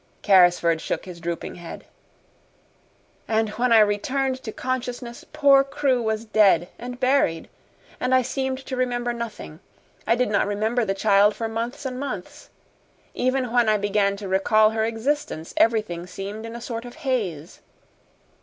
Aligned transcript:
Carrisford 0.23 0.79
shook 0.81 1.05
his 1.05 1.19
drooping 1.19 1.57
head. 1.57 1.83
"And 3.27 3.49
when 3.49 3.71
I 3.71 3.77
returned 3.81 4.41
to 4.41 4.51
consciousness 4.51 5.23
poor 5.31 5.63
Crewe 5.63 6.01
was 6.01 6.25
dead 6.25 6.69
and 6.79 6.99
buried. 6.99 7.49
And 7.99 8.15
I 8.15 8.23
seemed 8.23 8.57
to 8.65 8.75
remember 8.75 9.13
nothing. 9.13 9.59
I 10.07 10.15
did 10.15 10.29
not 10.29 10.47
remember 10.47 10.85
the 10.85 10.95
child 10.95 11.35
for 11.35 11.47
months 11.47 11.85
and 11.85 11.99
months. 11.99 12.49
Even 13.13 13.51
when 13.53 13.69
I 13.69 13.77
began 13.77 14.17
to 14.17 14.27
recall 14.27 14.71
her 14.71 14.85
existence 14.85 15.53
everything 15.55 16.07
seemed 16.07 16.47
in 16.47 16.55
a 16.55 16.61
sort 16.61 16.83
of 16.85 16.95
haze." 17.05 17.59